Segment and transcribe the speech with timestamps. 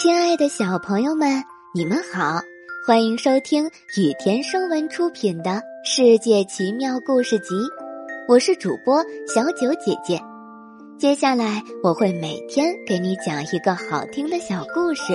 [0.00, 2.40] 亲爱的小朋友们，你们好，
[2.86, 3.66] 欢迎收听
[3.98, 5.50] 雨田声文出品的
[5.84, 7.54] 《世界奇妙故事集》，
[8.26, 10.18] 我是主播小九姐姐。
[10.96, 15.12] 接下来我会每天给你讲一个好听的小故事。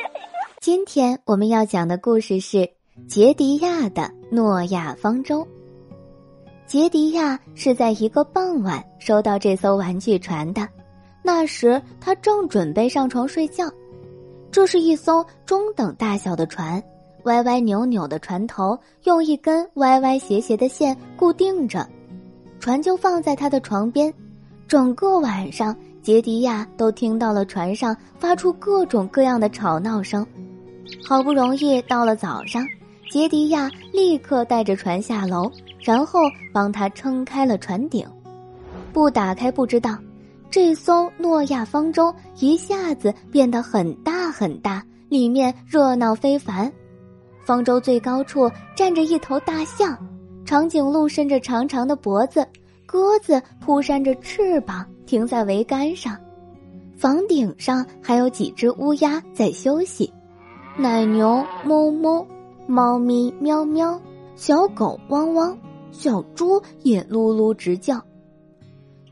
[0.62, 2.66] 今天我们要讲的故事是
[3.06, 5.46] 杰迪亚的诺亚方舟。
[6.66, 10.66] 杰迪亚是在一个傍晚收到这艘玩具船的，
[11.22, 13.70] 那时他正准备上床睡觉。
[14.52, 16.80] 这是一艘中等大小的船，
[17.24, 21.88] 歪歪扭扭的船头用一根歪歪斜斜的线固定着，
[22.60, 24.12] 船就放在他的床边。
[24.68, 30.24] 整个晚上，杰迪亚都听到了船上发出各种各样的吵闹声。
[31.02, 32.62] 好不容易到了早上，
[33.10, 35.50] 杰迪亚立刻带着船下楼，
[35.80, 36.20] 然后
[36.52, 38.06] 帮他撑开了船顶。
[38.92, 39.96] 不打开不知道。
[40.52, 46.70] 这艘诺亚方舟一下子变得很大很大，里面热闹非凡。
[47.42, 49.96] 方舟最高处站着一头大象，
[50.44, 52.46] 长颈鹿伸着长长的脖子，
[52.84, 56.14] 鸽子扑扇着翅膀停在桅杆上。
[56.98, 60.12] 房顶上还有几只乌鸦在休息，
[60.76, 62.26] 奶牛哞哞，
[62.66, 63.98] 猫咪喵喵，
[64.36, 65.56] 小狗汪汪，
[65.92, 67.98] 小猪也噜噜直叫。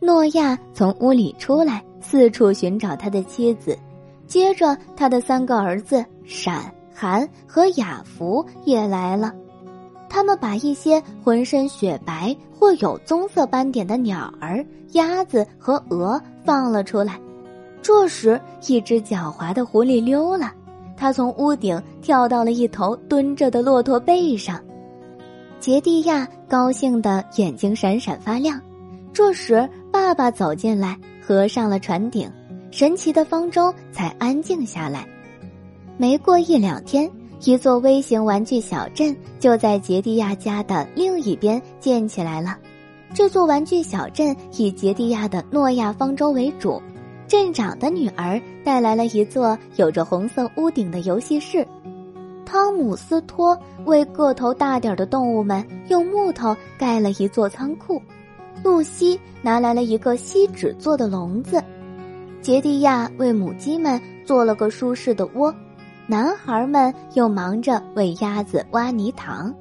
[0.00, 3.76] 诺亚从屋里出来，四处寻找他的妻子。
[4.26, 9.34] 接着，他的三个儿子闪、韩和雅福也来了。
[10.08, 17.20] 他们把一些浑身雪白或有棕色斑点的鸟儿、鸭子和鹅放了出来。
[17.82, 20.52] 这时，一只狡猾的狐狸溜了，
[20.96, 24.58] 它从屋顶跳到了一头蹲着的骆驼背上。
[25.58, 28.60] 杰蒂亚高兴的眼睛闪闪发亮。
[29.12, 32.30] 这时，爸爸走进来，合上了船顶，
[32.70, 35.06] 神奇的方舟才安静下来。
[35.96, 37.10] 没过一两天，
[37.44, 42.56] 一座微型玩具小镇就在杰迪亚家的另一边建起来了。
[43.12, 46.80] 这座玩具小镇以杰迪亚的诺亚方舟为主，
[47.26, 51.66] 镇长的女儿带来了一座有着红色屋顶的游戏室。
[52.46, 58.00] 汤姆斯托为个头大点的动物们用木头盖了一座仓库。
[58.62, 61.62] 露西拿来了一个锡纸做的笼子，
[62.42, 65.54] 杰迪亚为母鸡们做了个舒适的窝，
[66.06, 69.52] 男孩们又忙着为鸭子挖泥塘。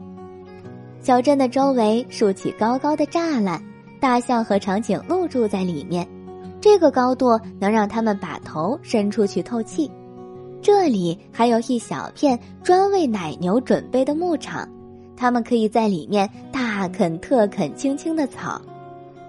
[1.02, 3.64] 小镇的周围竖起高高的栅栏，
[4.02, 6.06] 大象和长颈鹿住在里面，
[6.60, 9.90] 这个高度能让他们把头伸出去透气。
[10.62, 14.68] 这里还有一小片专为奶牛准备的牧场，
[15.16, 18.62] 它们可以在里面大啃特啃青青的草。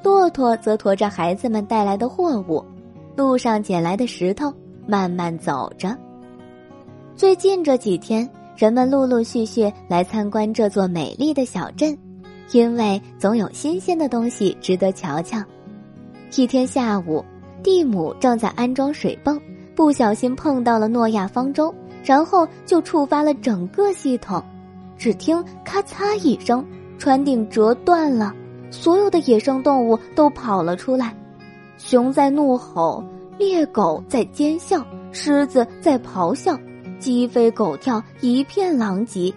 [0.02, 2.64] 骆驼则驮着孩子们带来的货物，
[3.16, 4.52] 路上捡来的石头，
[4.86, 5.96] 慢慢走着。
[7.14, 11.96] 最近这几天，人们陆陆续续来参观这座美丽的小镇，
[12.52, 15.42] 因为总有新鲜的东西值得瞧瞧。
[16.34, 17.24] 一天下午，
[17.62, 19.38] 蒂姆正在安装水泵，
[19.74, 24.42] 不小心碰到了诺亚方舟，然后就触发了整个系统。
[24.96, 26.64] 只听咔嚓一声，
[26.98, 28.34] 船顶折断了。
[28.70, 31.14] 所有的野生动物都跑了出来，
[31.76, 33.03] 熊在怒吼，
[33.38, 36.58] 猎狗在尖叫，狮子在咆哮，
[36.98, 39.32] 鸡飞狗跳，一片狼藉。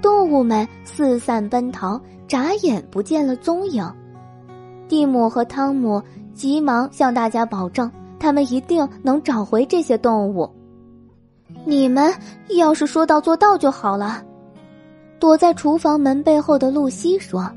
[0.00, 3.84] 动物们四散奔逃，眨眼不见了踪影。
[4.88, 10.48] 蒂姆和汤姆急忙向大家保证，他们一定能找回这些动物。
[11.64, 12.12] 你们
[12.48, 14.22] 要是说到做到就好了。
[15.18, 17.50] 躲在厨房门背后的露西说。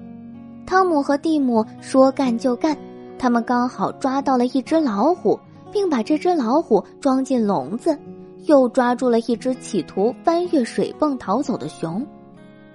[0.66, 2.78] 汤姆和蒂姆说干就干，
[3.20, 5.40] 他们刚好抓到了一只老虎，
[5.72, 7.98] 并把这只老虎装进笼子，
[8.46, 12.06] 又抓住了一只企图翻越水泵逃走的熊。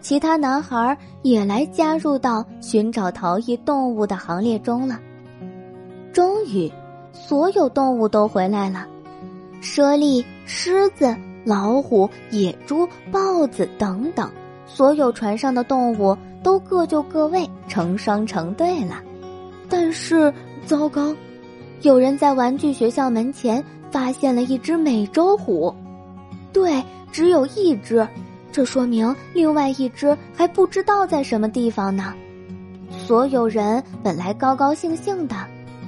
[0.01, 5.01] 其他男孩也来加入到寻找逃逸动物的行列中了。
[6.13, 6.71] 终于，
[7.13, 8.87] 所有动物都回来了：
[9.61, 14.31] 猞猁、狮子、老虎、野猪、豹子等等。
[14.69, 19.03] 所有船上的动物都各就各位，成双成对了。
[19.69, 20.33] 但是，
[20.65, 21.13] 糟糕，
[21.83, 25.75] 有人在玩具学校门前发现了一只美洲虎。
[26.53, 28.07] 对，只有一只，
[28.53, 32.15] 这说明另外一只还不知道在什么地方呢。
[32.91, 35.35] 所有人本来高高兴兴的，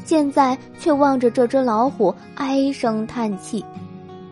[0.04, 3.64] 现在却望着这只老虎唉声叹气。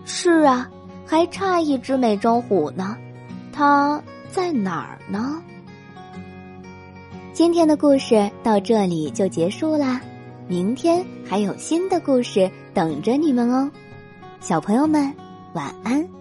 [0.04, 0.68] 是啊，
[1.06, 2.96] 还差一只美洲虎呢，
[3.52, 4.02] 它。
[4.28, 5.42] 在哪儿呢？
[7.32, 10.00] 今天的故事到这里就结束啦，
[10.46, 13.70] 明天还有新的故事等着你们哦，
[14.40, 15.12] 小朋友们。
[15.54, 16.17] 晚安。